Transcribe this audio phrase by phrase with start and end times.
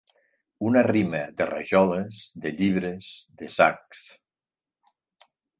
[0.69, 3.13] Una rima de rajoles, de llibres,
[3.43, 4.05] de sacs.